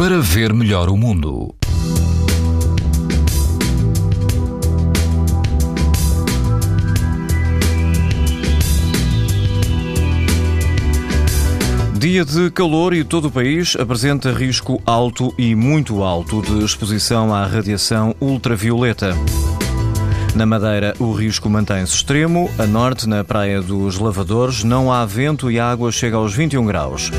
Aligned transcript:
para 0.00 0.18
ver 0.18 0.54
melhor 0.54 0.88
o 0.88 0.96
mundo. 0.96 1.54
Dia 11.98 12.24
de 12.24 12.50
calor 12.50 12.94
e 12.94 13.04
todo 13.04 13.26
o 13.26 13.30
país 13.30 13.76
apresenta 13.78 14.32
risco 14.32 14.80
alto 14.86 15.34
e 15.36 15.54
muito 15.54 16.02
alto 16.02 16.40
de 16.40 16.64
exposição 16.64 17.34
à 17.34 17.44
radiação 17.44 18.14
ultravioleta. 18.22 19.14
Na 20.34 20.46
Madeira, 20.46 20.94
o 20.98 21.12
risco 21.12 21.50
mantém-se 21.50 21.94
extremo. 21.94 22.50
A 22.58 22.66
norte, 22.66 23.08
na 23.08 23.24
Praia 23.24 23.60
dos 23.60 23.98
Lavadores, 23.98 24.62
não 24.62 24.92
há 24.92 25.04
vento 25.04 25.50
e 25.50 25.58
a 25.58 25.70
água 25.70 25.90
chega 25.90 26.16
aos 26.16 26.32
21 26.34 26.64
graus. 26.66 27.10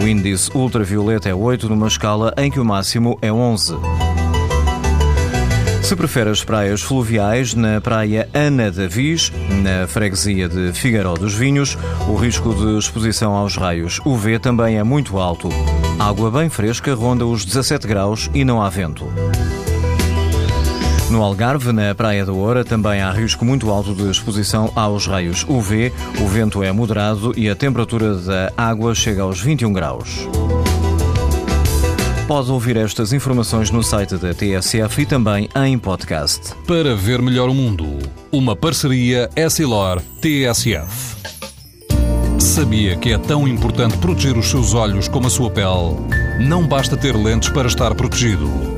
O 0.00 0.06
índice 0.06 0.50
ultravioleta 0.54 1.28
é 1.28 1.34
8, 1.34 1.68
numa 1.68 1.88
escala 1.88 2.32
em 2.36 2.50
que 2.50 2.60
o 2.60 2.64
máximo 2.64 3.18
é 3.22 3.32
11. 3.32 3.74
Se 5.82 5.96
prefere 5.96 6.28
as 6.28 6.44
praias 6.44 6.82
fluviais, 6.82 7.54
na 7.54 7.80
praia 7.80 8.28
Ana 8.34 8.70
Davis, 8.70 9.32
na 9.62 9.86
freguesia 9.86 10.46
de 10.46 10.70
Figueiró 10.74 11.14
dos 11.14 11.34
Vinhos, 11.34 11.78
o 12.06 12.14
risco 12.14 12.54
de 12.54 12.78
exposição 12.78 13.32
aos 13.32 13.56
raios 13.56 13.98
UV 14.04 14.38
também 14.38 14.76
é 14.76 14.82
muito 14.82 15.18
alto. 15.18 15.48
Água 15.98 16.30
bem 16.30 16.50
fresca 16.50 16.94
ronda 16.94 17.24
os 17.24 17.42
17 17.42 17.88
graus 17.88 18.30
e 18.34 18.44
não 18.44 18.62
há 18.62 18.68
vento. 18.68 19.06
No 21.10 21.22
Algarve, 21.22 21.72
na 21.72 21.94
Praia 21.94 22.26
da 22.26 22.32
Oura, 22.32 22.64
também 22.64 23.00
há 23.00 23.10
risco 23.10 23.42
muito 23.42 23.70
alto 23.70 23.94
de 23.94 24.10
exposição 24.10 24.70
aos 24.76 25.06
raios 25.06 25.44
UV. 25.48 25.90
O 26.20 26.26
vento 26.26 26.62
é 26.62 26.70
moderado 26.70 27.32
e 27.34 27.48
a 27.48 27.56
temperatura 27.56 28.14
da 28.14 28.52
água 28.54 28.94
chega 28.94 29.22
aos 29.22 29.40
21 29.40 29.72
graus. 29.72 30.28
Pode 32.26 32.50
ouvir 32.50 32.76
estas 32.76 33.14
informações 33.14 33.70
no 33.70 33.82
site 33.82 34.18
da 34.18 34.34
TSF 34.34 35.00
e 35.00 35.06
também 35.06 35.48
em 35.64 35.78
podcast. 35.78 36.54
Para 36.66 36.94
ver 36.94 37.22
melhor 37.22 37.48
o 37.48 37.54
mundo, 37.54 37.86
uma 38.30 38.54
parceria 38.54 39.30
Essilor-TSF. 39.34 41.16
Sabia 42.38 42.96
que 42.96 43.14
é 43.14 43.18
tão 43.18 43.48
importante 43.48 43.96
proteger 43.96 44.36
os 44.36 44.50
seus 44.50 44.74
olhos 44.74 45.08
como 45.08 45.26
a 45.26 45.30
sua 45.30 45.50
pele? 45.50 45.96
Não 46.46 46.66
basta 46.66 46.98
ter 46.98 47.16
lentes 47.16 47.48
para 47.48 47.66
estar 47.66 47.94
protegido. 47.94 48.77